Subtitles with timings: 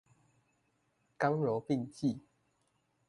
[1.19, 2.21] 剛柔並濟